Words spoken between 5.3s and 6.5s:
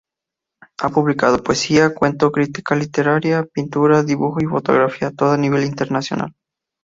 a nivel internacional.